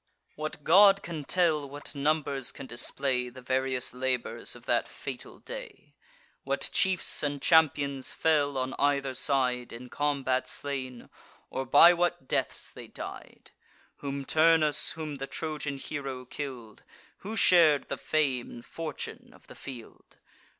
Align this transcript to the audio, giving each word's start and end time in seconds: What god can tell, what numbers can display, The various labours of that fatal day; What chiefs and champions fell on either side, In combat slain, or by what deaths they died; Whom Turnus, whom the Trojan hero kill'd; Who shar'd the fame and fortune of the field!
What 0.33 0.63
god 0.63 1.03
can 1.03 1.25
tell, 1.25 1.69
what 1.69 1.93
numbers 1.93 2.51
can 2.51 2.65
display, 2.65 3.29
The 3.29 3.39
various 3.43 3.93
labours 3.93 4.55
of 4.55 4.65
that 4.65 4.87
fatal 4.87 5.37
day; 5.37 5.93
What 6.43 6.71
chiefs 6.73 7.21
and 7.21 7.39
champions 7.39 8.11
fell 8.11 8.57
on 8.57 8.73
either 8.79 9.13
side, 9.13 9.71
In 9.71 9.89
combat 9.91 10.47
slain, 10.47 11.07
or 11.51 11.67
by 11.67 11.93
what 11.93 12.27
deaths 12.27 12.71
they 12.71 12.87
died; 12.87 13.51
Whom 13.97 14.25
Turnus, 14.25 14.93
whom 14.93 15.17
the 15.17 15.27
Trojan 15.27 15.77
hero 15.77 16.25
kill'd; 16.25 16.81
Who 17.19 17.35
shar'd 17.35 17.87
the 17.87 17.97
fame 17.97 18.49
and 18.49 18.65
fortune 18.65 19.31
of 19.35 19.45
the 19.45 19.55
field! 19.55 20.17